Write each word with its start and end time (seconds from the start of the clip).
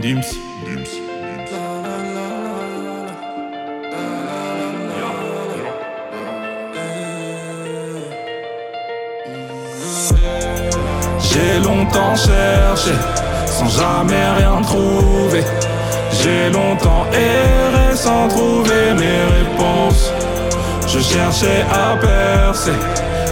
Dims. 0.00 0.38
Dims. 0.64 0.88
J'ai 11.20 11.58
longtemps 11.60 12.16
cherché 12.16 12.92
sans 13.46 13.68
jamais 13.68 14.14
rien 14.38 14.62
trouver. 14.62 15.44
J'ai 16.10 16.48
longtemps 16.50 17.06
erré 17.12 17.94
sans 17.94 18.28
trouver 18.28 18.94
mes 18.94 19.24
réponses. 19.36 20.10
Je 20.88 21.00
cherchais 21.00 21.66
à 21.70 21.96
percer, 21.98 22.72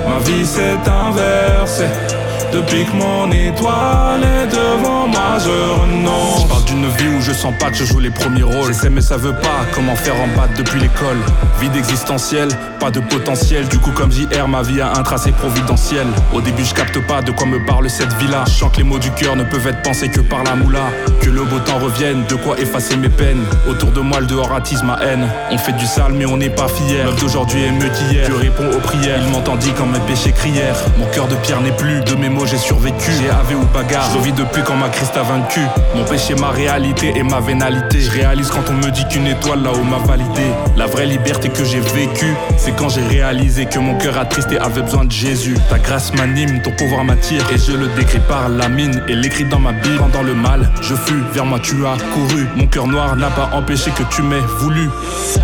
ma 0.06 0.18
vie 0.18 0.44
s'est 0.44 0.76
inversée. 0.86 2.09
Depuis 2.52 2.84
que 2.84 2.92
mon 2.96 3.30
étoile 3.30 4.24
est 4.24 4.46
devant 4.48 5.06
moi, 5.06 5.38
je 5.38 5.80
renonce. 5.80 6.59
D'une 6.70 6.86
vie 6.86 7.08
où 7.18 7.20
je 7.20 7.32
sens 7.32 7.52
pas 7.58 7.70
que 7.70 7.76
je 7.76 7.84
joue 7.84 7.98
les 7.98 8.10
premiers 8.10 8.44
rôles. 8.44 8.68
J'essaie 8.68 8.90
mais 8.90 9.00
ça 9.00 9.16
veut 9.16 9.34
pas 9.34 9.66
comment 9.74 9.96
faire 9.96 10.14
en 10.14 10.28
bas 10.36 10.46
depuis 10.56 10.78
l'école? 10.78 11.16
Vide 11.60 11.74
existentiel, 11.74 12.48
pas 12.78 12.92
de 12.92 13.00
potentiel. 13.00 13.66
Du 13.66 13.78
coup, 13.78 13.90
comme 13.90 14.12
JR, 14.12 14.46
ma 14.46 14.62
vie 14.62 14.80
a 14.80 14.92
un 14.92 15.02
tracé 15.02 15.32
providentiel. 15.32 16.06
Au 16.32 16.40
début, 16.40 16.64
je 16.64 16.72
capte 16.72 17.04
pas 17.08 17.22
de 17.22 17.32
quoi 17.32 17.46
me 17.46 17.64
parle 17.66 17.90
cette 17.90 18.12
vie-là. 18.18 18.44
Je 18.46 18.52
sens 18.52 18.70
que 18.70 18.76
les 18.76 18.84
mots 18.84 19.00
du 19.00 19.10
cœur 19.10 19.34
ne 19.34 19.42
peuvent 19.42 19.66
être 19.66 19.82
pensés 19.82 20.08
que 20.10 20.20
par 20.20 20.44
la 20.44 20.54
moula. 20.54 20.90
Que 21.20 21.28
le 21.28 21.42
beau 21.42 21.58
temps 21.58 21.78
revienne, 21.78 22.24
de 22.28 22.36
quoi 22.36 22.56
effacer 22.58 22.96
mes 22.96 23.08
peines. 23.08 23.42
Autour 23.68 23.90
de 23.90 24.00
moi, 24.00 24.20
le 24.20 24.26
dehors 24.26 24.54
attise 24.54 24.84
ma 24.84 24.98
haine. 25.02 25.26
On 25.50 25.58
fait 25.58 25.72
du 25.72 25.86
sale, 25.86 26.12
mais 26.12 26.24
on 26.24 26.36
n'est 26.36 26.50
pas 26.50 26.68
fier. 26.68 27.04
L'œuvre 27.04 27.18
d'aujourd'hui 27.18 27.64
est 27.64 27.72
mieux 27.72 27.90
qu'hier. 27.90 28.26
Je 28.28 28.32
réponds 28.32 28.70
aux 28.70 28.80
prières. 28.80 29.18
Il 29.20 29.32
m'entendit 29.32 29.72
quand 29.76 29.86
mes 29.86 29.98
péchés 30.00 30.32
crièrent. 30.32 30.78
Mon 30.98 31.06
cœur 31.06 31.26
de 31.26 31.34
pierre 31.34 31.60
n'est 31.60 31.76
plus 31.76 32.00
de 32.02 32.14
mes 32.14 32.28
mots 32.28 32.46
j'ai 32.46 32.58
survécu. 32.58 33.10
J'ai 33.20 33.28
AV 33.28 33.56
ou 33.60 33.66
bagarre, 33.74 34.08
je 34.14 34.20
vis 34.20 34.32
depuis 34.32 34.62
quand 34.62 34.76
ma 34.76 34.88
Christ 34.88 35.16
a 35.16 35.22
vaincu. 35.22 35.60
Mon 35.96 36.04
péché, 36.04 36.34
ma 36.34 36.50
réalité 36.60 37.12
et 37.16 37.22
ma 37.22 37.40
vénalité. 37.40 38.00
Je 38.00 38.10
réalise 38.10 38.50
quand 38.50 38.64
on 38.68 38.74
me 38.74 38.90
dit 38.90 39.06
qu'une 39.08 39.26
étoile 39.26 39.62
là-haut 39.62 39.82
m'a 39.82 39.98
validé. 39.98 40.46
La 40.76 40.86
vraie 40.86 41.06
liberté 41.06 41.48
que 41.48 41.64
j'ai 41.64 41.80
vécue, 41.80 42.34
c'est 42.58 42.76
quand 42.76 42.90
j'ai 42.90 43.06
réalisé 43.06 43.64
que 43.64 43.78
mon 43.78 43.96
cœur 43.96 44.18
attristé 44.18 44.58
avait 44.58 44.82
besoin 44.82 45.04
de 45.04 45.12
Jésus. 45.12 45.56
Ta 45.70 45.78
grâce 45.78 46.12
m'anime, 46.14 46.60
ton 46.62 46.72
pouvoir 46.72 47.04
m'attire. 47.04 47.42
Et 47.52 47.58
je 47.58 47.72
le 47.72 47.88
décris 47.98 48.20
par 48.28 48.48
la 48.48 48.68
mine 48.68 49.02
et 49.08 49.14
l'écrit 49.14 49.44
dans 49.44 49.58
ma 49.58 49.72
Bible. 49.72 49.96
Pendant 49.98 50.22
le 50.22 50.34
mal, 50.34 50.70
je 50.82 50.94
fus, 50.94 51.22
vers 51.32 51.46
moi 51.46 51.58
tu 51.60 51.74
as 51.86 51.96
couru. 52.12 52.46
Mon 52.56 52.66
cœur 52.66 52.86
noir 52.86 53.16
n'a 53.16 53.30
pas 53.30 53.50
empêché 53.54 53.90
que 53.92 54.02
tu 54.14 54.22
m'aies 54.22 54.46
voulu. 54.58 54.90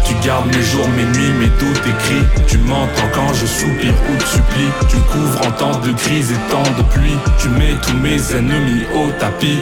Tu 0.04 0.14
gardes 0.26 0.46
mes 0.54 0.62
jours, 0.62 0.88
mes 0.96 1.04
nuits, 1.04 1.32
mes 1.40 1.52
doutes 1.58 1.86
écrits. 1.86 2.44
Tu 2.46 2.58
m'entends 2.58 3.10
quand 3.14 3.32
je 3.32 3.46
soupire 3.46 3.94
ou 4.10 4.16
te 4.18 4.28
supplie. 4.28 4.70
Tu 4.88 4.96
couvres 5.12 5.46
en 5.46 5.50
temps 5.52 5.78
de 5.80 5.92
crise 5.92 6.30
et 6.30 6.52
temps 6.52 6.70
de 6.76 6.82
pluie. 6.94 7.16
Tu 7.38 7.48
mets 7.48 7.74
tous 7.82 7.96
mes 7.96 8.36
ennemis 8.36 8.84
au 8.94 9.10
tapis. 9.18 9.60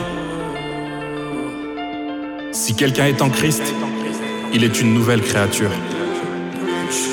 Si 2.54 2.72
quelqu'un 2.74 3.06
est 3.06 3.20
en 3.20 3.30
Christ, 3.30 3.64
il 4.52 4.62
est 4.62 4.80
une 4.80 4.94
nouvelle 4.94 5.20
créature. 5.22 5.70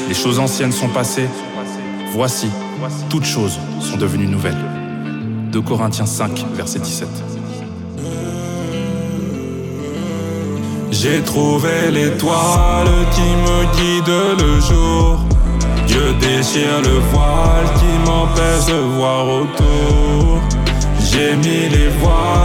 Les 0.07 0.13
choses 0.13 0.37
anciennes 0.37 0.71
sont 0.71 0.87
passées. 0.87 1.27
Voici, 2.13 2.47
toutes 3.09 3.25
choses 3.25 3.57
sont 3.79 3.97
devenues 3.97 4.27
nouvelles. 4.27 4.63
2 5.51 5.61
Corinthiens 5.61 6.05
5, 6.05 6.45
verset 6.53 6.77
17. 6.77 7.07
J'ai 10.91 11.21
trouvé 11.21 11.89
l'étoile 11.91 13.07
qui 13.11 13.21
me 13.21 13.63
guide 13.73 14.43
le 14.43 14.59
jour. 14.59 15.19
Dieu 15.87 16.13
déchire 16.21 16.83
le 16.83 16.99
voile 17.11 17.65
qui 17.79 18.07
m'empêche 18.07 18.67
de 18.67 18.79
voir 18.95 19.25
autour. 19.27 20.39
J'ai 20.99 21.35
mis 21.35 21.67
les 21.67 21.87
voiles 21.99 22.40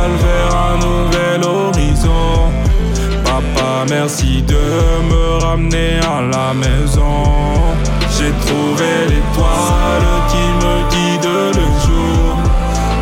merci 3.88 4.42
de 4.42 4.54
me 4.54 5.44
ramener 5.44 5.98
à 6.00 6.20
la 6.20 6.54
maison. 6.54 7.22
J'ai 8.16 8.32
trouvé 8.46 8.90
l'étoile 9.08 10.12
qui 10.30 10.44
me 10.62 10.74
guide 10.90 11.30
le 11.58 11.66
jour. 11.84 12.36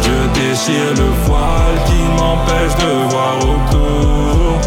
Dieu 0.03 0.21
déchire 0.35 0.95
le 0.97 1.11
voile 1.27 1.77
qui 1.87 2.01
m'empêche 2.17 2.77
de 2.85 2.93
voir 3.11 3.37
autour. 3.39 4.59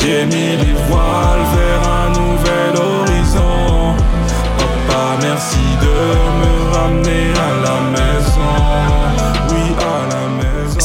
J'ai 0.00 0.24
mis 0.26 0.56
les 0.56 0.76
voiles 0.88 1.29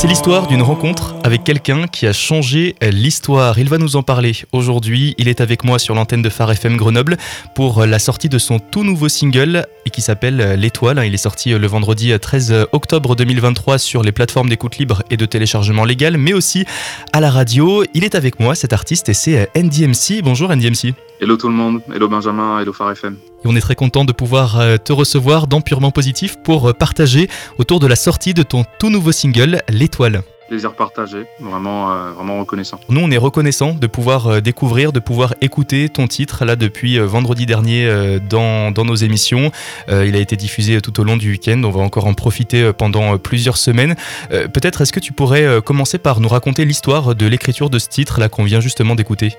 C'est 0.05 0.09
l'histoire 0.09 0.45
d'une 0.45 0.61
rencontre 0.61 1.15
avec 1.23 1.43
quelqu'un 1.43 1.87
qui 1.87 2.05
a 2.05 2.13
changé 2.13 2.75
l'histoire. 2.79 3.57
Il 3.57 3.69
va 3.69 3.79
nous 3.79 3.95
en 3.95 4.03
parler 4.03 4.33
aujourd'hui. 4.51 5.15
Il 5.17 5.27
est 5.27 5.41
avec 5.41 5.63
moi 5.63 5.79
sur 5.79 5.95
l'antenne 5.95 6.21
de 6.21 6.29
Phare 6.29 6.51
FM 6.51 6.77
Grenoble 6.77 7.17
pour 7.55 7.87
la 7.87 7.97
sortie 7.97 8.29
de 8.29 8.37
son 8.37 8.59
tout 8.59 8.83
nouveau 8.83 9.09
single 9.09 9.65
et 9.87 9.89
qui 9.89 10.01
s'appelle 10.01 10.59
L'étoile. 10.59 11.01
Il 11.07 11.15
est 11.15 11.17
sorti 11.17 11.57
le 11.57 11.65
vendredi 11.65 12.13
13 12.19 12.67
octobre 12.71 13.15
2023 13.15 13.79
sur 13.79 14.03
les 14.03 14.11
plateformes 14.11 14.47
d'écoute 14.47 14.77
libre 14.77 15.01
et 15.09 15.17
de 15.17 15.25
téléchargement 15.25 15.85
légal, 15.85 16.19
mais 16.19 16.33
aussi 16.33 16.65
à 17.11 17.19
la 17.19 17.31
radio. 17.31 17.83
Il 17.95 18.03
est 18.03 18.13
avec 18.13 18.39
moi, 18.39 18.53
cet 18.53 18.73
artiste, 18.73 19.09
et 19.09 19.15
c'est 19.15 19.49
NDMC. 19.55 20.21
Bonjour 20.23 20.55
NDMC. 20.55 20.93
Hello 21.19 21.35
tout 21.35 21.47
le 21.47 21.55
monde, 21.55 21.81
hello 21.91 22.07
Benjamin, 22.07 22.59
hello 22.59 22.73
Phare 22.73 22.91
FM. 22.91 23.17
Et 23.45 23.47
on 23.47 23.55
est 23.55 23.61
très 23.61 23.75
content 23.75 24.05
de 24.05 24.11
pouvoir 24.11 24.59
euh, 24.59 24.77
te 24.77 24.91
recevoir 24.91 25.45
dans 25.45 25.61
Purement 25.61 25.91
Positif 25.91 26.35
pour 26.43 26.69
euh, 26.69 26.73
partager 26.73 27.29
autour 27.59 27.79
de 27.79 27.85
la 27.85 27.95
sortie 27.95 28.33
de 28.33 28.41
ton 28.41 28.65
tout 28.79 28.89
nouveau 28.89 29.11
single, 29.11 29.61
L'étoile. 29.69 30.23
Plaisir 30.47 30.73
partagé, 30.73 31.25
vraiment, 31.39 31.91
euh, 31.91 32.11
vraiment 32.11 32.39
reconnaissant. 32.39 32.79
Nous, 32.89 32.99
on 32.99 33.11
est 33.11 33.17
reconnaissant 33.17 33.73
de 33.73 33.85
pouvoir 33.85 34.41
découvrir, 34.41 34.91
de 34.93 34.99
pouvoir 34.99 35.35
écouter 35.41 35.89
ton 35.89 36.07
titre 36.07 36.43
là 36.43 36.55
depuis 36.55 36.97
vendredi 36.97 37.45
dernier 37.45 38.19
dans, 38.27 38.71
dans 38.71 38.85
nos 38.85 38.95
émissions. 38.95 39.51
Euh, 39.89 40.07
il 40.07 40.15
a 40.15 40.19
été 40.19 40.35
diffusé 40.35 40.81
tout 40.81 40.99
au 40.99 41.03
long 41.03 41.17
du 41.17 41.29
week-end. 41.29 41.61
On 41.63 41.69
va 41.69 41.81
encore 41.81 42.07
en 42.07 42.15
profiter 42.15 42.73
pendant 42.73 43.17
plusieurs 43.19 43.57
semaines. 43.57 43.95
Euh, 44.31 44.47
Peut-être 44.47 44.81
est-ce 44.81 44.93
que 44.93 44.99
tu 44.99 45.13
pourrais 45.13 45.61
commencer 45.63 45.99
par 45.99 46.19
nous 46.19 46.29
raconter 46.29 46.65
l'histoire 46.65 47.13
de 47.13 47.27
l'écriture 47.27 47.69
de 47.69 47.77
ce 47.77 47.89
titre 47.89 48.19
là 48.19 48.27
qu'on 48.27 48.43
vient 48.43 48.59
justement 48.59 48.95
d'écouter? 48.95 49.35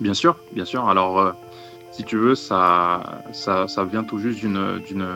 Bien 0.00 0.14
sûr, 0.14 0.36
bien 0.54 0.64
sûr. 0.64 0.88
Alors, 0.88 1.34
si 1.92 2.02
tu 2.04 2.16
veux, 2.16 2.34
ça, 2.34 3.22
ça, 3.32 3.68
ça 3.68 3.84
vient 3.84 4.02
tout 4.02 4.18
juste 4.18 4.40
d'une, 4.40 4.80
d'une, 4.86 5.06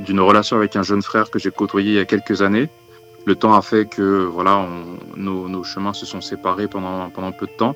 d'une 0.00 0.20
relation 0.20 0.56
avec 0.56 0.76
un 0.76 0.82
jeune 0.82 1.02
frère 1.02 1.30
que 1.30 1.38
j'ai 1.38 1.50
côtoyé 1.50 1.92
il 1.92 1.96
y 1.96 2.00
a 2.00 2.04
quelques 2.04 2.42
années. 2.42 2.68
Le 3.24 3.34
temps 3.34 3.54
a 3.54 3.62
fait 3.62 3.86
que 3.86 4.24
voilà, 4.24 4.58
on- 4.58 4.98
nos, 5.16 5.48
nos 5.48 5.64
chemins 5.64 5.92
se 5.92 6.04
sont 6.06 6.20
séparés 6.20 6.68
pendant, 6.68 7.10
pendant 7.10 7.32
peu 7.32 7.46
de 7.46 7.52
temps. 7.52 7.74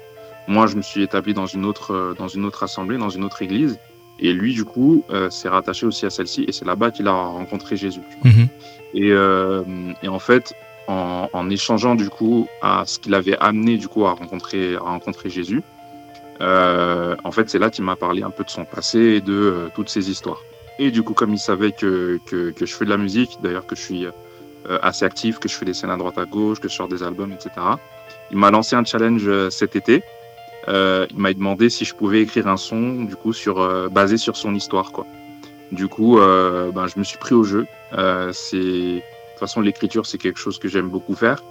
Moi, 0.48 0.66
je 0.66 0.76
me 0.76 0.82
suis 0.82 1.02
établi 1.02 1.34
dans 1.34 1.46
une 1.46 1.64
autre, 1.64 2.14
dans 2.18 2.28
une 2.28 2.44
autre 2.44 2.62
assemblée, 2.64 2.98
dans 2.98 3.10
une 3.10 3.24
autre 3.24 3.42
église. 3.42 3.78
Et 4.18 4.32
lui, 4.32 4.54
du 4.54 4.64
coup, 4.64 5.04
euh, 5.10 5.30
s'est 5.30 5.48
rattaché 5.48 5.86
aussi 5.86 6.06
à 6.06 6.10
celle-ci. 6.10 6.44
Et 6.48 6.52
c'est 6.52 6.64
là-bas 6.64 6.90
qu'il 6.90 7.06
a 7.08 7.12
rencontré 7.12 7.76
Jésus. 7.76 8.02
Mhm. 8.24 8.48
Et, 8.94 9.10
euh, 9.12 9.62
et 10.02 10.08
en 10.08 10.18
fait, 10.18 10.52
en, 10.88 11.28
en 11.32 11.50
échangeant 11.50 11.94
du 11.94 12.08
coup 12.08 12.46
à 12.60 12.84
ce 12.86 12.98
qu'il 12.98 13.14
avait 13.14 13.36
amené 13.38 13.76
du 13.78 13.88
coup 13.88 14.04
à 14.04 14.12
rencontrer, 14.12 14.74
à 14.76 14.80
rencontrer 14.80 15.30
Jésus, 15.30 15.62
euh, 16.42 17.14
en 17.24 17.30
fait, 17.30 17.48
c'est 17.48 17.58
là 17.58 17.70
qu'il 17.70 17.84
m'a 17.84 17.96
parlé 17.96 18.22
un 18.22 18.30
peu 18.30 18.44
de 18.44 18.50
son 18.50 18.64
passé 18.64 18.98
et 18.98 19.20
de 19.20 19.32
euh, 19.32 19.68
toutes 19.74 19.88
ses 19.88 20.10
histoires. 20.10 20.42
Et 20.78 20.90
du 20.90 21.02
coup, 21.02 21.14
comme 21.14 21.32
il 21.32 21.38
savait 21.38 21.72
que, 21.72 22.18
que, 22.26 22.52
je 22.58 22.74
fais 22.74 22.84
de 22.84 22.90
la 22.90 22.96
musique, 22.96 23.38
d'ailleurs 23.42 23.66
que 23.66 23.76
je 23.76 23.80
suis 23.80 24.06
euh, 24.06 24.78
assez 24.82 25.04
actif, 25.04 25.38
que 25.38 25.48
je 25.48 25.54
fais 25.54 25.64
des 25.64 25.74
scènes 25.74 25.90
à 25.90 25.96
droite 25.96 26.18
à 26.18 26.24
gauche, 26.24 26.60
que 26.60 26.68
je 26.68 26.74
sors 26.74 26.88
des 26.88 27.02
albums, 27.02 27.32
etc., 27.32 27.50
il 28.30 28.38
m'a 28.38 28.50
lancé 28.50 28.74
un 28.74 28.84
challenge 28.84 29.28
cet 29.50 29.76
été. 29.76 30.02
Il 30.68 31.18
m'a 31.18 31.34
demandé 31.34 31.68
si 31.68 31.84
je 31.84 31.94
pouvais 31.94 32.22
écrire 32.22 32.48
un 32.48 32.56
son, 32.56 33.04
du 33.04 33.14
coup, 33.14 33.34
sur, 33.34 33.90
basé 33.90 34.16
sur 34.16 34.36
son 34.36 34.54
histoire, 34.54 34.90
quoi. 34.90 35.06
Du 35.70 35.86
coup, 35.86 36.16
ben, 36.16 36.86
je 36.86 36.98
me 36.98 37.04
suis 37.04 37.18
pris 37.18 37.34
au 37.34 37.44
jeu. 37.44 37.66
C'est 38.32 38.56
de 38.56 39.00
toute 39.00 39.38
façon 39.38 39.60
l'écriture, 39.60 40.06
c'est 40.06 40.16
quelque 40.16 40.38
chose 40.38 40.58
que 40.58 40.68
j'aime 40.68 40.88
beaucoup 40.88 41.14
faire. 41.14 41.42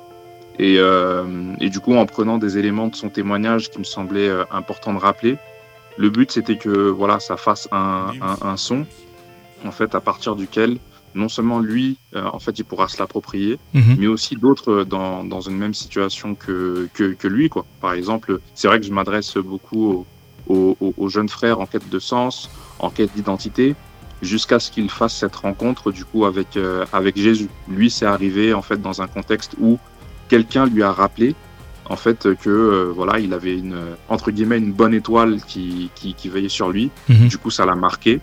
Et, 0.59 0.75
euh, 0.77 1.24
et 1.59 1.69
du 1.69 1.80
coup, 1.80 1.95
en 1.95 2.06
prenant 2.06 2.38
des 2.38 2.57
éléments 2.57 2.88
de 2.88 2.95
son 2.95 3.09
témoignage 3.09 3.69
qui 3.69 3.80
me 3.80 3.83
semblaient 3.83 4.27
euh, 4.30 4.44
importants 4.51 4.94
de 4.94 5.00
rappeler, 5.00 5.38
le 5.98 6.09
but 6.09 6.31
c'était 6.31 6.57
que 6.57 6.69
voilà, 6.89 7.19
ça 7.19 7.38
fasse 7.38 7.68
un, 7.71 8.12
un, 8.21 8.48
un 8.48 8.57
son, 8.57 8.86
en 9.65 9.71
fait, 9.71 9.95
à 9.95 10.01
partir 10.01 10.36
duquel 10.36 10.77
non 11.13 11.27
seulement 11.27 11.59
lui, 11.59 11.98
euh, 12.15 12.24
en 12.31 12.39
fait, 12.39 12.57
il 12.59 12.63
pourra 12.63 12.88
se 12.88 12.98
l'approprier, 12.98 13.59
Mhm. 13.74 13.95
mais 14.00 14.07
aussi 14.07 14.36
d'autres 14.38 14.83
dans, 14.86 15.25
dans 15.25 15.42
une 15.42 15.57
même 15.57 15.74
situation 15.74 16.36
que, 16.36 16.88
que, 16.94 17.12
que 17.13 17.27
lui, 17.27 17.50
quoi. 17.50 17.65
Par 17.81 17.92
exemple, 17.94 18.39
c'est 18.56 18.68
vrai 18.69 18.80
que 18.80 18.86
je 18.86 18.94
m'adresse 18.94 19.36
beaucoup 19.36 20.06
aux, 20.48 20.77
aux, 20.80 20.94
aux- 20.98 21.09
jeunes 21.09 21.27
frères 21.27 21.59
en 21.59 21.65
quête 21.65 21.89
de 21.89 22.00
sens, 22.00 22.50
en 22.80 22.89
quête 22.89 23.13
d'identité, 23.13 23.75
jusqu'à 24.21 24.59
ce 24.59 24.71
qu'il 24.71 24.89
fasse 24.89 25.15
cette 25.15 25.36
rencontre 25.36 25.92
du 25.92 26.06
coup 26.06 26.24
avec 26.25 26.56
euh, 26.56 26.86
avec 26.94 27.18
Jésus. 27.18 27.50
Lui, 27.68 27.89
c'est 27.89 28.06
arrivé 28.06 28.53
en 28.53 28.62
fait 28.62 28.81
dans 28.81 29.01
un 29.01 29.07
contexte 29.07 29.56
où 29.59 29.80
quelqu'un 30.31 30.66
lui 30.66 30.81
a 30.81 30.94
rappelé 30.94 31.36
en 31.86 31.98
fait 31.98 32.19
que 32.44 32.50
euh, 32.50 32.94
voilà, 32.95 33.19
il 33.19 33.33
avait 33.33 33.57
une 33.57 33.78
entre 34.07 34.31
guillemets 34.31 34.60
une 34.60 34.72
bonne 34.72 34.94
étoile 34.94 35.42
qui 35.45 35.89
qui, 35.94 36.13
qui 36.13 36.30
veillait 36.30 36.56
sur 36.60 36.69
lui. 36.75 36.89
Mhm. 37.10 37.28
Du 37.28 37.38
coup, 37.38 37.51
ça 37.51 37.66
l'a 37.66 37.75
marqué. 37.75 38.22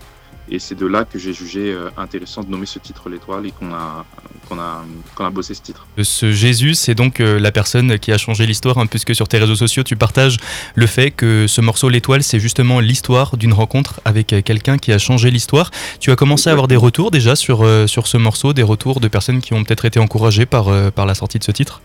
Et 0.51 0.57
c'est 0.57 0.75
de 0.75 0.87
là 0.87 1.05
que 1.05 1.19
j'ai 1.19 1.33
jugé 1.33 1.71
euh, 1.71 1.89
intéressant 1.97 2.41
de 2.43 2.49
nommer 2.49 2.65
ce 2.65 2.79
titre 2.79 3.07
l'étoile 3.09 3.45
et 3.45 3.51
qu'on 3.51 3.71
a, 3.71 4.03
qu'on 4.47 4.57
a, 4.57 4.83
a 5.19 5.29
bossé 5.29 5.53
ce 5.53 5.61
titre. 5.61 5.85
Ce 6.01 6.31
Jésus, 6.31 6.73
c'est 6.73 6.95
donc 6.95 7.19
euh, 7.19 7.39
la 7.39 7.51
personne 7.51 7.99
qui 7.99 8.11
a 8.11 8.17
changé 8.17 8.47
l'histoire, 8.47 8.79
hein, 8.79 8.87
puisque 8.87 9.13
sur 9.13 9.27
tes 9.27 9.37
réseaux 9.37 9.55
sociaux, 9.55 9.83
tu 9.83 9.95
partages 9.95 10.37
le 10.73 10.87
fait 10.87 11.11
que 11.11 11.45
ce 11.47 11.61
morceau 11.61 11.89
L'étoile, 11.89 12.23
c'est 12.23 12.39
justement 12.39 12.79
l'histoire 12.79 13.37
d'une 13.37 13.53
rencontre 13.53 14.01
avec 14.05 14.33
euh, 14.33 14.41
quelqu'un 14.41 14.77
qui 14.79 14.91
a 14.91 14.97
changé 14.97 15.29
l'histoire. 15.29 15.69
Tu 15.99 16.11
as 16.11 16.15
commencé 16.15 16.49
à 16.49 16.53
avoir 16.53 16.67
des 16.67 16.75
retours 16.75 17.11
déjà 17.11 17.35
sur, 17.35 17.65
sur 17.87 18.07
ce 18.07 18.17
morceau, 18.17 18.53
des 18.53 18.63
retours 18.63 18.99
de 18.99 19.07
personnes 19.07 19.41
qui 19.41 19.53
ont 19.53 19.63
peut-être 19.63 19.85
été 19.85 19.99
encouragées 19.99 20.45
par, 20.45 20.91
par 20.91 21.05
la 21.05 21.13
sortie 21.13 21.37
de 21.37 21.43
ce 21.43 21.51
titre? 21.51 21.81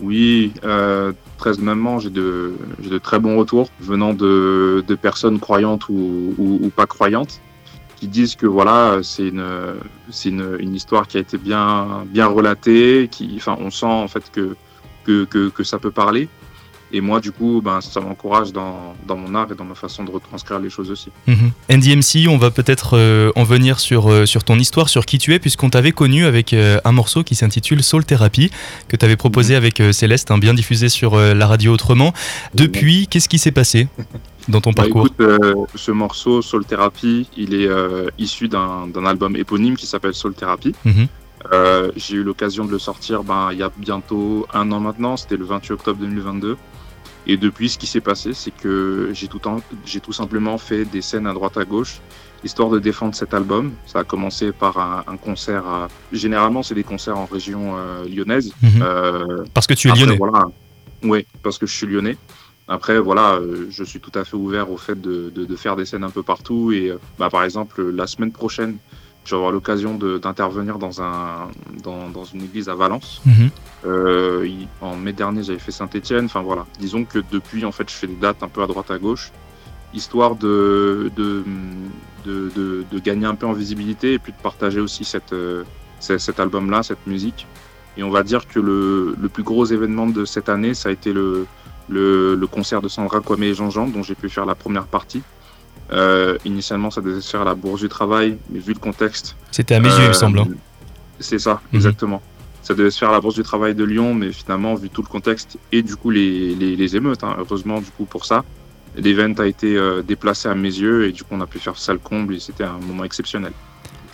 Oui, 0.00 0.52
euh, 0.64 1.12
très 1.38 1.58
honnêtement, 1.58 1.98
j'ai 1.98 2.10
de, 2.10 2.54
très 3.02 3.18
bons 3.18 3.36
retours 3.36 3.68
venant 3.80 4.12
de, 4.14 4.84
personnes 5.00 5.38
croyantes 5.38 5.88
ou, 5.88 6.70
pas 6.74 6.86
croyantes 6.86 7.40
qui 7.96 8.08
disent 8.08 8.36
que 8.36 8.46
voilà, 8.46 8.98
c'est 9.02 9.28
une, 9.28 9.46
c'est 10.10 10.28
une, 10.28 10.74
histoire 10.74 11.08
qui 11.08 11.16
a 11.16 11.20
été 11.20 11.38
bien, 11.38 12.04
bien 12.06 12.26
relatée, 12.26 13.08
qui, 13.10 13.34
enfin, 13.36 13.56
on 13.58 13.70
sent 13.70 13.86
en 13.86 14.08
fait 14.08 14.30
que, 14.30 14.54
que, 15.04 15.48
que 15.48 15.64
ça 15.64 15.78
peut 15.78 15.90
parler. 15.90 16.28
Et 16.92 17.00
moi, 17.00 17.20
du 17.20 17.32
coup, 17.32 17.60
ben, 17.64 17.80
ça 17.80 18.00
m'encourage 18.00 18.52
dans, 18.52 18.94
dans, 19.06 19.16
mon 19.16 19.34
art 19.34 19.48
et 19.50 19.54
dans 19.56 19.64
ma 19.64 19.74
façon 19.74 20.04
de 20.04 20.10
retranscrire 20.10 20.60
les 20.60 20.70
choses 20.70 20.90
aussi. 20.90 21.10
-hmm. 21.26 21.50
NDMC, 21.68 22.28
on 22.28 22.38
va 22.38 22.50
peut-être 22.50 22.96
euh, 22.96 23.32
en 23.34 23.42
venir 23.44 23.80
sur, 23.80 24.08
euh, 24.08 24.24
sur 24.26 24.44
ton 24.44 24.56
histoire, 24.58 24.88
sur 24.88 25.04
qui 25.04 25.18
tu 25.18 25.34
es, 25.34 25.38
puisqu'on 25.40 25.70
t'avait 25.70 25.92
connu 25.92 26.24
avec 26.26 26.52
euh, 26.52 26.78
un 26.84 26.92
morceau 26.92 27.24
qui 27.24 27.34
s'intitule 27.34 27.82
Soul 27.82 28.04
Therapy, 28.04 28.50
que 28.88 28.96
tu 28.96 29.04
avais 29.04 29.16
proposé 29.16 29.54
-hmm. 29.54 29.62
avec 29.62 29.82
Céleste, 29.92 30.30
hein, 30.30 30.38
bien 30.38 30.54
diffusé 30.54 30.88
sur 30.88 31.10
la 31.40 31.46
radio 31.52 31.72
autrement. 31.72 32.10
Depuis, 32.54 33.06
qu'est-ce 33.10 33.28
qui 33.28 33.38
s'est 33.38 33.56
passé 33.62 33.88
dans 34.48 34.60
ton 34.60 34.72
parcours? 34.72 35.08
bah, 35.18 35.24
écoute, 35.50 35.68
Ce 35.86 35.90
morceau, 35.90 36.34
Soul 36.42 36.64
Therapy, 36.70 37.26
il 37.36 37.50
est 37.60 37.68
issu 38.26 38.44
d'un 38.48 39.06
album 39.12 39.32
éponyme 39.36 39.76
qui 39.80 39.86
s'appelle 39.86 40.14
Soul 40.14 40.34
Therapy. 40.40 40.72
Mhm. 40.84 41.06
Euh, 41.52 41.90
j'ai 41.96 42.16
eu 42.16 42.22
l'occasion 42.22 42.64
de 42.64 42.70
le 42.70 42.78
sortir 42.78 43.22
ben, 43.22 43.50
il 43.52 43.58
y 43.58 43.62
a 43.62 43.70
bientôt 43.76 44.46
un 44.52 44.70
an 44.72 44.80
maintenant, 44.80 45.16
c'était 45.16 45.36
le 45.36 45.44
28 45.44 45.74
octobre 45.74 46.00
2022. 46.00 46.56
Et 47.26 47.36
depuis, 47.36 47.68
ce 47.68 47.78
qui 47.78 47.86
s'est 47.86 48.00
passé, 48.00 48.32
c'est 48.34 48.52
que 48.52 49.10
j'ai 49.12 49.26
tout, 49.26 49.40
tout, 49.40 50.12
simplement 50.12 50.58
fait 50.58 50.84
des 50.84 51.02
scènes 51.02 51.26
à 51.26 51.32
droite 51.32 51.56
à 51.56 51.64
gauche, 51.64 52.00
histoire 52.44 52.70
de 52.70 52.78
défendre 52.78 53.14
cet 53.14 53.34
album. 53.34 53.72
Ça 53.86 54.00
a 54.00 54.04
commencé 54.04 54.52
par 54.52 54.78
un, 54.78 55.04
un 55.06 55.16
concert. 55.16 55.66
À... 55.66 55.88
Généralement, 56.12 56.62
c'est 56.62 56.76
des 56.76 56.84
concerts 56.84 57.18
en 57.18 57.26
région 57.26 57.76
euh, 57.76 58.06
lyonnaise. 58.08 58.52
-hmm. 58.62 58.82
euh, 58.82 59.44
parce 59.54 59.66
que 59.66 59.74
tu 59.74 59.88
es 59.88 59.90
après, 59.90 60.04
lyonnais. 60.04 60.16
Voilà, 60.18 60.46
oui, 61.02 61.26
parce 61.42 61.58
que 61.58 61.66
je 61.66 61.74
suis 61.74 61.86
lyonnais. 61.86 62.16
Après, 62.68 62.98
voilà, 62.98 63.34
euh, 63.34 63.66
je 63.70 63.84
suis 63.84 64.00
tout 64.00 64.16
à 64.20 64.24
fait 64.24 64.36
ouvert 64.36 64.70
au 64.70 64.76
fait 64.76 65.00
de, 65.00 65.30
de, 65.36 65.44
de 65.44 65.56
faire 65.56 65.74
des 65.76 65.86
scènes 65.88 66.04
un 66.04 66.14
peu 66.18 66.22
partout. 66.22 66.72
Et 66.72 66.92
bah, 67.18 67.28
par 67.28 67.42
exemple, 67.42 67.76
la 68.00 68.06
semaine 68.06 68.32
prochaine, 68.32 68.76
je 69.26 69.30
vais 69.32 69.36
avoir 69.36 69.52
l'occasion 69.52 69.92
d'intervenir 70.24 70.78
dans, 70.78 71.02
un, 71.02 71.48
dans, 71.82 72.08
dans, 72.08 72.24
une 72.24 72.42
église 72.48 72.68
à 72.68 72.74
Valence. 72.74 73.20
-hmm. 73.26 73.50
euh, 73.86 74.48
en 74.80 74.96
mai 75.04 75.12
dernier, 75.12 75.42
j'avais 75.46 75.58
fait 75.58 75.72
Saint-Etienne. 75.80 76.26
Enfin 76.30 76.42
voilà, 76.50 76.64
disons 76.84 77.04
que 77.12 77.18
depuis, 77.36 77.62
en 77.70 77.72
fait, 77.76 77.86
je 77.92 77.96
fais 78.00 78.06
des 78.14 78.20
dates 78.26 78.42
un 78.46 78.50
peu 78.54 78.62
à 78.62 78.68
droite 78.72 78.90
à 78.96 78.98
gauche, 79.06 79.26
histoire 79.92 80.32
de, 80.36 81.10
de, 81.18 81.28
de, 82.26 82.36
de, 82.56 82.66
de 82.92 82.98
gagner 83.08 83.26
un 83.26 83.34
peu 83.40 83.46
en 83.52 83.56
visibilité 83.64 84.08
et 84.16 84.20
puis 84.22 84.32
de 84.38 84.42
partager 84.50 84.80
aussi 84.86 85.04
cette, 85.12 85.34
cet 86.00 86.38
album-là, 86.44 86.78
cette 86.90 87.04
musique. 87.14 87.46
Et 87.98 88.02
on 88.08 88.10
va 88.10 88.22
dire 88.22 88.42
que 88.52 88.60
le, 88.60 89.16
le, 89.24 89.28
plus 89.34 89.42
gros 89.50 89.64
événement 89.76 90.06
de 90.18 90.24
cette 90.34 90.48
année, 90.54 90.74
ça 90.74 90.88
a 90.90 90.92
été 90.92 91.10
le, 91.20 91.46
le, 91.88 92.34
le 92.42 92.46
concert 92.46 92.80
de 92.82 92.88
Sandra 92.94 93.20
Kwame 93.26 93.44
et 93.50 93.54
Jean-Jean, 93.54 93.86
dont 93.94 94.02
j'ai 94.02 94.14
pu 94.22 94.28
faire 94.28 94.46
la 94.52 94.54
première 94.54 94.86
partie. 94.98 95.22
Euh, 95.92 96.36
initialement, 96.44 96.90
ça 96.90 97.00
devait 97.00 97.20
se 97.20 97.30
faire 97.30 97.42
à 97.42 97.44
la 97.44 97.54
Bourse 97.54 97.80
du 97.80 97.88
Travail, 97.88 98.36
mais 98.50 98.58
vu 98.58 98.72
le 98.72 98.78
contexte. 98.78 99.36
C'était 99.52 99.74
à 99.76 99.80
mes 99.80 99.88
yeux, 99.88 100.02
il 100.02 100.08
me 100.08 100.12
semble. 100.12 100.38
hein. 100.40 100.48
C'est 101.20 101.38
ça, 101.38 101.60
Mhm. 101.72 101.76
exactement. 101.76 102.22
Ça 102.62 102.74
devait 102.74 102.90
se 102.90 102.98
faire 102.98 103.10
à 103.10 103.12
la 103.12 103.20
Bourse 103.20 103.36
du 103.36 103.42
Travail 103.42 103.74
de 103.74 103.84
Lyon, 103.84 104.12
mais 104.14 104.32
finalement, 104.32 104.74
vu 104.74 104.90
tout 104.90 105.02
le 105.02 105.06
contexte 105.08 105.56
et 105.70 105.82
du 105.82 105.94
coup 105.96 106.10
les, 106.10 106.54
les, 106.56 106.74
les 106.76 106.96
émeutes, 106.96 107.22
hein, 107.22 107.36
heureusement 107.38 107.80
du 107.80 107.90
coup 107.96 108.04
pour 108.06 108.24
ça, 108.24 108.44
l'event 108.96 109.32
a 109.38 109.46
été 109.46 109.76
euh, 109.76 110.02
déplacé 110.02 110.48
à 110.48 110.54
mes 110.56 110.68
yeux 110.74 111.06
et 111.06 111.12
du 111.12 111.22
coup 111.22 111.28
on 111.32 111.40
a 111.40 111.46
pu 111.46 111.58
faire 111.60 111.76
salle 111.78 111.98
comble 111.98 112.34
et 112.34 112.40
c'était 112.40 112.64
un 112.64 112.78
moment 112.84 113.04
exceptionnel. 113.04 113.52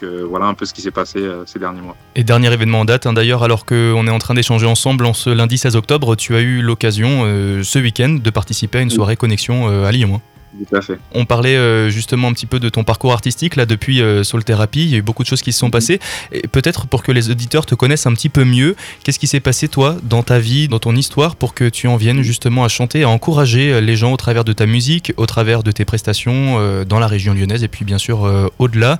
Euh, 0.02 0.26
voilà 0.28 0.46
un 0.46 0.54
peu 0.54 0.66
ce 0.66 0.74
qui 0.74 0.82
s'est 0.82 0.90
passé 0.90 1.20
euh, 1.20 1.44
ces 1.46 1.60
derniers 1.60 1.80
mois. 1.80 1.96
Et 2.16 2.24
dernier 2.24 2.52
événement 2.52 2.80
en 2.80 2.84
date, 2.84 3.06
hein, 3.06 3.12
d'ailleurs, 3.12 3.44
alors 3.44 3.64
qu'on 3.64 4.04
est 4.06 4.10
en 4.10 4.18
train 4.18 4.34
d'échanger 4.34 4.66
ensemble 4.66 5.06
en 5.06 5.14
ce 5.14 5.30
lundi 5.30 5.56
16 5.56 5.76
octobre, 5.76 6.16
tu 6.16 6.34
as 6.34 6.40
eu 6.40 6.60
l'occasion 6.60 7.22
euh, 7.24 7.62
ce 7.62 7.78
week-end 7.78 8.18
de 8.22 8.30
participer 8.30 8.78
à 8.78 8.80
une 8.82 8.90
soirée 8.90 9.16
connexion 9.16 9.68
euh, 9.70 9.84
à 9.86 9.92
Lyon. 9.92 10.16
hein. 10.16 10.20
Tout 10.52 10.76
à 10.76 10.82
fait. 10.82 10.98
On 11.14 11.24
parlait 11.24 11.56
euh, 11.56 11.88
justement 11.88 12.28
un 12.28 12.32
petit 12.34 12.44
peu 12.46 12.60
de 12.60 12.68
ton 12.68 12.84
parcours 12.84 13.12
artistique 13.12 13.56
là 13.56 13.64
depuis 13.64 14.02
euh, 14.02 14.22
Soul 14.22 14.44
Therapy. 14.44 14.82
Il 14.84 14.90
y 14.90 14.94
a 14.94 14.98
eu 14.98 15.02
beaucoup 15.02 15.22
de 15.22 15.28
choses 15.28 15.40
qui 15.40 15.52
se 15.52 15.58
sont 15.58 15.66
Mhm. 15.66 15.72
passées. 15.72 15.98
Et 16.30 16.46
peut-être 16.46 16.86
pour 16.86 17.02
que 17.02 17.10
les 17.10 17.30
auditeurs 17.30 17.64
te 17.64 17.74
connaissent 17.74 18.06
un 18.06 18.12
petit 18.12 18.28
peu 18.28 18.44
mieux, 18.44 18.76
qu'est-ce 19.02 19.18
qui 19.18 19.26
s'est 19.26 19.40
passé 19.40 19.68
toi 19.68 19.96
dans 20.02 20.22
ta 20.22 20.38
vie, 20.38 20.68
dans 20.68 20.78
ton 20.78 20.94
histoire, 20.94 21.36
pour 21.36 21.54
que 21.54 21.68
tu 21.68 21.88
en 21.88 21.96
viennes 21.96 22.22
justement 22.22 22.64
à 22.64 22.68
chanter, 22.68 23.02
à 23.02 23.08
encourager 23.08 23.72
euh, 23.72 23.80
les 23.80 23.96
gens 23.96 24.12
au 24.12 24.16
travers 24.18 24.44
de 24.44 24.52
ta 24.52 24.66
musique, 24.66 25.12
au 25.16 25.24
travers 25.26 25.62
de 25.62 25.72
tes 25.72 25.84
prestations 25.86 26.58
euh, 26.58 26.84
dans 26.84 26.98
la 26.98 27.06
région 27.06 27.32
lyonnaise 27.32 27.64
et 27.64 27.68
puis 27.68 27.84
bien 27.86 27.98
sûr 27.98 28.30
au-delà. 28.58 28.98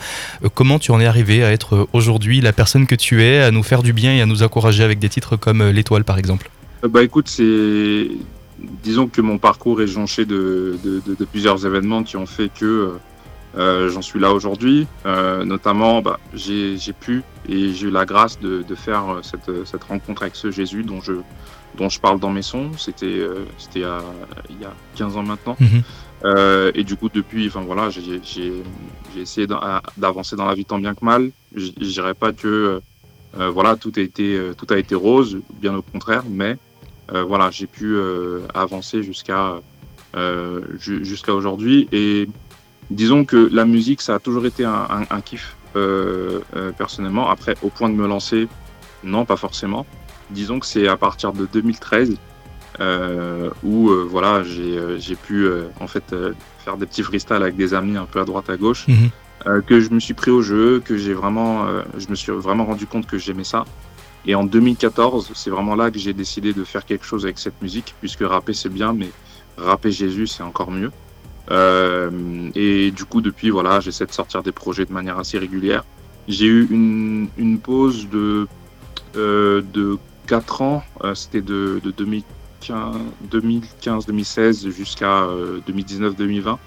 Comment 0.55 0.79
tu 0.79 0.91
en 0.93 1.01
es 1.01 1.07
arrivé 1.07 1.45
à 1.45 1.53
être 1.53 1.87
aujourd'hui 1.93 2.41
la 2.41 2.53
personne 2.53 2.87
que 2.87 2.95
tu 2.95 3.23
es, 3.23 3.41
à 3.41 3.51
nous 3.51 3.63
faire 3.63 3.83
du 3.83 3.93
bien 3.93 4.15
et 4.15 4.21
à 4.23 4.27
nous 4.27 4.43
encourager 4.43 4.83
avec 4.85 4.99
des 4.99 5.09
titres 5.09 5.37
comme 5.37 5.63
L'étoile 5.71 6.05
par 6.05 6.19
exemple? 6.19 6.51
Bah 6.89 7.03
écoute, 7.05 7.29
c'est 7.29 8.07
disons 8.83 9.09
que 9.09 9.21
mon 9.21 9.39
parcours 9.39 9.81
est 9.83 9.87
jonché 9.87 10.25
de, 10.25 10.79
de, 10.85 11.01
de, 11.07 11.15
de 11.15 11.25
plusieurs 11.25 11.65
événements 11.67 12.03
qui 12.03 12.17
ont 12.17 12.27
fait 12.27 12.49
que 12.49 12.93
euh, 13.57 13.91
j'en 13.91 14.03
suis 14.03 14.19
là 14.21 14.33
aujourd'hui. 14.33 14.87
Euh, 15.07 15.45
notamment, 15.45 16.03
bah, 16.03 16.19
j'ai 16.35 16.77
pu 16.99 17.23
et 17.49 17.73
j'ai 17.73 17.89
eu 17.89 17.91
la 17.91 18.05
grâce 18.05 18.39
de, 18.41 18.63
de 18.63 18.75
faire 18.75 19.21
cette, 19.23 19.51
cette, 19.67 19.85
rencontre 19.85 20.23
avec 20.23 20.37
ce 20.37 20.51
Jésus 20.51 20.83
dont 20.85 21.01
je, 21.01 21.15
dont 21.77 21.89
je 21.89 22.01
parle 22.01 22.19
dans 22.19 22.31
mes 22.31 22.43
sons. 22.43 22.71
C'était 22.79 23.07
euh, 23.07 23.45
c'était 23.59 23.81
il 24.51 24.61
y 24.61 24.65
a 24.65 24.73
15 24.97 25.17
ans 25.17 25.23
maintenant. 25.23 25.57
Mm 25.61 25.67
-hmm. 25.67 25.83
Euh, 26.25 26.71
et 26.75 26.85
du 26.85 26.97
coup, 26.97 27.09
depuis, 27.13 27.49
enfin 27.49 27.63
voilà, 27.63 27.91
j'ai 27.91 28.21
essayé 29.17 29.47
d'avancer 29.97 30.37
dans 30.37 30.47
la 30.47 30.55
vie 30.55 30.65
tant 30.65 30.79
bien 30.79 30.95
que 30.95 31.05
mal. 31.05 31.31
Je 31.55 31.71
dirais 31.71 32.15
pas 32.15 32.33
que 32.33 32.81
euh, 33.39 33.51
voilà 33.51 33.77
tout 33.77 33.93
a 33.97 34.01
été 34.01 34.29
tout 34.59 34.67
a 34.71 34.79
été 34.79 34.95
rose, 34.95 35.39
bien 35.61 35.75
au 35.75 35.83
contraire, 35.83 36.23
mais 36.29 36.53
euh, 36.53 36.72
voilà, 37.21 37.51
j'ai 37.51 37.67
pu 37.67 37.95
euh, 37.95 38.41
avancer 38.55 39.03
jusqu'à 39.03 39.61
euh, 40.17 40.61
jusqu'à 40.79 41.35
aujourd'hui. 41.35 41.89
Et 41.93 42.29
disons 42.91 43.25
que 43.25 43.49
la 43.53 43.65
musique, 43.65 44.01
ça 44.01 44.15
a 44.15 44.19
toujours 44.19 44.47
été 44.47 44.65
un, 44.65 44.87
un, 44.91 45.03
un 45.11 45.21
kiff 45.21 45.57
personnellement. 46.77 47.31
Après, 47.31 47.55
au 47.63 47.69
point 47.69 47.89
de 47.89 47.95
me 47.95 48.07
lancer, 48.07 48.49
non, 49.05 49.25
pas 49.25 49.37
forcément. 49.37 49.87
Disons 50.31 50.61
que 50.61 50.67
c'est 50.67 50.87
à 50.89 50.97
partir 50.97 51.33
de 51.33 51.47
2013 51.47 52.17
euh, 52.81 53.51
où 53.63 53.91
euh, 53.91 54.07
voilà 54.09 54.43
j'ai 54.45 55.15
pu 55.15 55.45
euh, 55.45 55.65
en 55.79 55.87
fait 55.87 56.15
faire 56.65 56.79
des 56.79 56.87
petits 56.87 57.03
freestyles 57.03 57.37
avec 57.37 57.55
des 57.55 57.75
amis 57.75 57.99
un 57.99 58.07
peu 58.07 58.19
à 58.19 58.25
droite 58.25 58.49
à 58.49 58.57
gauche 58.57 58.87
-hmm. 58.89 59.63
que 59.63 59.79
je 59.81 59.91
me 59.91 60.01
suis 60.01 60.15
pris 60.15 60.31
au 60.31 60.41
jeu 60.41 60.81
que 60.83 60.97
j'ai 60.97 61.13
vraiment 61.13 61.67
je 61.99 62.09
me 62.09 62.15
suis 62.15 62.33
vraiment 62.33 62.65
rendu 62.65 62.87
compte 62.87 63.07
que 63.07 63.19
j'aimais 63.19 63.45
ça 63.45 63.65
et 64.27 64.35
en 64.35 64.45
2014 64.45 65.33
c'est 65.35 65.51
vraiment 65.51 65.75
là 65.75 65.91
que 65.91 65.99
j'ai 65.99 66.13
décidé 66.13 66.53
de 66.53 66.65
faire 66.65 66.85
quelque 66.85 67.05
chose 67.05 67.25
avec 67.25 67.39
cette 67.39 67.61
musique 67.63 67.95
puisque 68.01 68.23
rapper 68.23 68.53
c'est 68.53 68.69
bien 68.69 68.93
mais 68.93 69.11
rapper 69.57 69.91
Jésus 69.91 70.27
c'est 70.27 70.43
encore 70.43 70.71
mieux 70.71 70.93
et 72.55 72.91
du 72.93 73.05
coup 73.05 73.21
depuis 73.21 73.51
voilà 73.51 73.81
j'essaie 73.81 74.07
de 74.07 74.13
sortir 74.13 74.43
des 74.43 74.53
projets 74.53 74.87
de 74.87 74.93
manière 74.93 75.19
assez 75.19 75.39
régulière 75.39 75.85
j'ai 76.29 76.47
eu 76.47 76.67
une, 76.71 77.29
une 77.37 77.59
pause 77.59 78.09
de 78.09 78.47
de 79.15 79.99
4 80.29 80.63
ans 80.63 80.83
c'était 81.15 81.43
de, 81.43 81.81
de 81.83 81.91
2000 81.91 82.23
2015-2016 82.71 84.71
jusqu'à 84.71 85.29
2019-2020. 85.69 86.59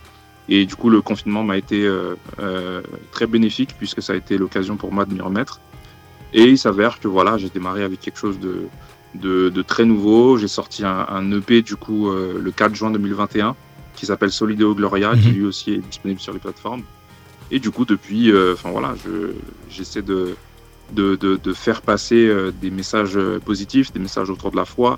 Et 0.48 0.66
du 0.66 0.76
coup, 0.76 0.90
le 0.90 1.02
confinement 1.02 1.44
m'a 1.44 1.58
été 1.58 1.86
euh, 1.86 2.16
euh, 2.40 2.82
très 3.12 3.26
bénéfique 3.26 3.76
puisque 3.78 4.02
ça 4.02 4.14
a 4.14 4.16
été 4.16 4.38
l'occasion 4.38 4.78
pour 4.78 4.92
moi 4.92 5.06
de 5.06 5.14
m'y 5.14 5.22
remettre. 5.22 5.60
Et 6.36 6.44
il 6.44 6.58
s'avère 6.58 7.00
que 7.00 7.08
voilà, 7.08 7.38
j'ai 7.40 7.50
démarré 7.50 7.84
avec 7.84 8.00
quelque 8.02 8.20
chose 8.20 8.40
de, 8.40 8.68
de, 9.26 9.50
de 9.50 9.62
très 9.72 9.86
nouveau. 9.86 10.38
J'ai 10.38 10.52
sorti 10.60 10.86
un, 10.86 11.06
un, 11.10 11.32
EP 11.32 11.64
du 11.64 11.76
coup 11.76 12.10
euh, 12.10 12.40
le 12.48 12.52
4 12.52 12.76
juin 12.76 12.92
2021 12.92 13.56
qui 13.96 14.06
s'appelle 14.06 14.32
Solideo 14.32 14.76
Gloria, 14.76 15.12
mm 15.14 15.16
-hmm. 15.16 15.22
qui 15.22 15.30
lui 15.38 15.46
aussi 15.52 15.68
est 15.76 15.84
disponible 15.92 16.20
sur 16.20 16.34
les 16.34 16.44
plateformes. 16.46 16.84
Et 17.54 17.60
du 17.66 17.72
coup, 17.72 17.86
depuis, 17.94 18.24
enfin 18.54 18.70
voilà, 18.78 18.92
j'essaie 19.70 20.04
je, 20.06 20.12
de, 20.14 20.20
de, 21.00 21.08
de, 21.24 21.32
de, 21.48 21.54
faire 21.66 21.80
passer 21.92 22.22
des 22.64 22.72
messages 22.80 23.18
positifs, 23.50 23.88
des 23.98 24.04
messages 24.08 24.30
autour 24.34 24.50
de 24.56 24.58
la 24.64 24.68
foi, 24.76 24.92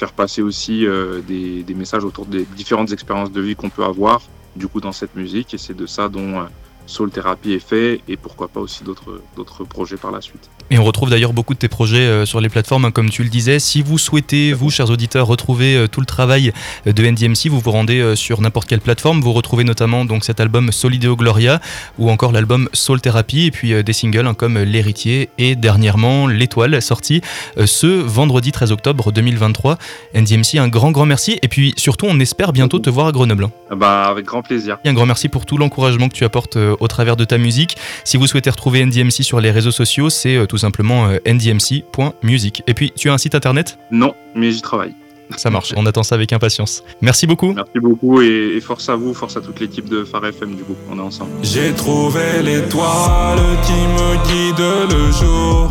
faire 0.00 0.12
passer 0.12 0.40
aussi 0.40 0.86
euh, 0.86 1.20
des, 1.30 1.62
des, 1.62 1.76
messages 1.82 2.04
autour 2.10 2.24
des 2.24 2.44
différentes 2.60 2.90
expériences 2.90 3.32
de 3.38 3.42
vie 3.46 3.54
qu'on 3.54 3.68
peut 3.76 3.84
avoir 3.84 4.18
du 4.56 4.66
coup 4.66 4.80
dans 4.80 4.96
cette 5.00 5.14
musique 5.14 5.52
et 5.54 5.58
c'est 5.64 5.76
de 5.84 5.86
ça 5.96 6.08
dont 6.08 6.32
euh, 6.40 6.44
Soul 6.90 7.10
Therapy 7.10 7.52
est 7.52 7.66
fait 7.66 8.00
et 8.08 8.16
pourquoi 8.16 8.48
pas 8.48 8.60
aussi 8.60 8.84
d'autres 8.84 9.64
projets 9.64 9.96
par 9.96 10.10
la 10.10 10.20
suite. 10.20 10.50
Et 10.72 10.78
on 10.78 10.84
retrouve 10.84 11.10
d'ailleurs 11.10 11.32
beaucoup 11.32 11.54
de 11.54 11.58
tes 11.58 11.68
projets 11.68 11.98
euh, 11.98 12.24
sur 12.24 12.40
les 12.40 12.48
plateformes, 12.48 12.84
hein, 12.84 12.90
comme 12.92 13.10
tu 13.10 13.24
le 13.24 13.28
disais. 13.28 13.58
Si 13.58 13.82
vous 13.82 13.98
souhaitez, 13.98 14.52
vous, 14.52 14.70
chers 14.70 14.88
auditeurs, 14.88 15.26
retrouver 15.26 15.74
euh, 15.74 15.88
tout 15.88 15.98
le 15.98 16.06
travail 16.06 16.52
euh, 16.86 16.92
de 16.92 17.04
NDMC, 17.04 17.48
vous 17.48 17.58
vous 17.58 17.72
rendez 17.72 18.14
sur 18.14 18.40
n'importe 18.40 18.68
quelle 18.68 18.80
plateforme. 18.80 19.20
Vous 19.20 19.32
retrouvez 19.32 19.64
notamment 19.64 20.04
donc 20.04 20.24
cet 20.24 20.38
album 20.38 20.70
Solideo 20.70 21.16
Gloria 21.16 21.60
ou 21.98 22.08
encore 22.08 22.30
l'album 22.30 22.68
Soul 22.72 23.00
Therapy 23.00 23.46
et 23.46 23.50
puis 23.50 23.82
des 23.82 23.92
singles 23.92 24.28
hein, 24.28 24.34
comme 24.34 24.58
L'Héritier 24.58 25.30
et 25.38 25.56
dernièrement 25.56 26.28
L'Étoile, 26.28 26.80
sorti 26.80 27.20
ce 27.56 27.86
vendredi 27.86 28.52
13 28.52 28.70
octobre 28.70 29.10
2023. 29.10 29.76
NDMC, 30.14 30.58
un 30.58 30.68
grand, 30.68 30.92
grand 30.92 31.06
merci. 31.06 31.38
Et 31.42 31.48
puis 31.48 31.74
surtout, 31.76 32.06
on 32.08 32.20
espère 32.20 32.52
bientôt 32.52 32.78
te 32.78 32.90
voir 32.90 33.08
à 33.08 33.12
Grenoble. 33.12 33.48
Ah 33.70 33.74
bah, 33.74 34.04
avec 34.04 34.24
grand 34.24 34.42
plaisir. 34.42 34.78
Et 34.84 34.88
un 34.88 34.94
grand 34.94 35.06
merci 35.06 35.28
pour 35.28 35.46
tout 35.46 35.58
l'encouragement 35.58 36.08
que 36.08 36.14
tu 36.14 36.24
apportes 36.24 36.56
au 36.80 36.88
travers 36.88 37.16
de 37.16 37.24
ta 37.24 37.38
musique. 37.38 37.76
Si 38.04 38.16
vous 38.16 38.26
souhaitez 38.26 38.50
retrouver 38.50 38.84
NDMC 38.84 39.22
sur 39.22 39.40
les 39.40 39.50
réseaux 39.50 39.70
sociaux, 39.70 40.10
c'est 40.10 40.46
tout 40.48 40.58
simplement 40.58 41.06
euh, 41.06 41.18
ndmc.music. 41.26 42.62
Et 42.66 42.74
puis, 42.74 42.92
tu 42.96 43.10
as 43.10 43.14
un 43.14 43.18
site 43.18 43.34
internet? 43.34 43.78
Non, 43.90 44.14
mais 44.34 44.50
j'y 44.50 44.62
travaille. 44.62 44.94
Ça 45.36 45.50
marche, 45.50 45.72
on 45.76 45.86
attend 45.86 46.02
ça 46.02 46.14
avec 46.16 46.32
impatience. 46.32 46.82
Merci 47.00 47.26
beaucoup. 47.26 47.52
Merci 47.52 47.78
beaucoup 47.80 48.20
et, 48.20 48.60
force 48.60 48.88
à 48.88 48.96
vous, 48.96 49.14
force 49.14 49.36
à 49.36 49.40
toute 49.40 49.60
l'équipe 49.60 49.88
de 49.88 50.04
Phare 50.04 50.26
FM 50.26 50.56
du 50.56 50.62
coup, 50.62 50.76
on 50.90 50.98
est 50.98 51.02
ensemble. 51.02 51.30
J'ai 51.42 51.72
trouvé 51.72 52.42
l'étoile 52.42 53.38
qui 53.64 53.72
me 53.72 54.16
guide 54.26 54.92
le 54.92 55.12
jour. 55.12 55.70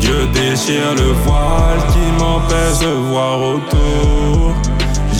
Dieu 0.00 0.26
déchire 0.34 0.94
le 0.96 1.12
voile 1.24 1.78
qui 1.92 2.22
m'empêche 2.22 2.80
de 2.80 3.08
voir 3.08 3.40
autour. 3.40 4.54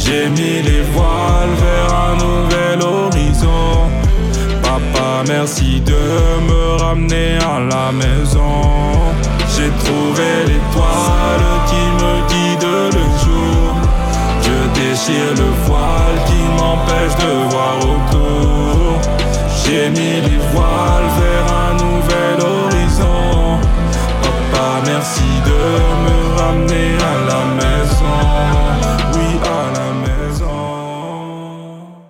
J'ai 0.04 0.28
mis 0.28 0.62
les 0.62 0.82
voiles 0.92 1.54
vers 1.60 1.94
un 1.94 2.16
nouvel 2.16 2.82
horizon. 2.82 3.81
Papa, 4.72 5.22
merci 5.28 5.82
de 5.82 6.02
me 6.48 6.80
ramener 6.82 7.36
à 7.36 7.60
la 7.60 7.92
maison. 7.92 8.62
J'ai 9.54 9.70
trouvé 9.84 10.28
l'étoile 10.46 11.50
qui 11.68 11.82
me 12.00 12.12
guide 12.32 12.68
le 12.96 13.06
jour. 13.22 13.74
Je 14.40 14.56
déchire 14.80 15.34
le 15.36 15.50
voile 15.66 16.16
qui 16.26 16.40
m'empêche 16.56 17.16
de 17.22 17.32
voir 17.50 17.76
autour. 17.92 18.98
J'ai 19.62 19.90
mis 19.90 20.22
les 20.26 20.40
voiles 20.54 21.11